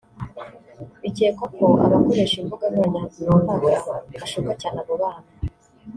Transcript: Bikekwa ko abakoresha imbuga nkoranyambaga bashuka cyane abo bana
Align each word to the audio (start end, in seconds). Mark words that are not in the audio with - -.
Bikekwa 1.01 1.45
ko 1.57 1.65
abakoresha 1.85 2.35
imbuga 2.41 2.65
nkoranyambaga 2.71 3.71
bashuka 4.19 4.51
cyane 4.61 4.77
abo 4.83 4.93
bana 5.01 5.29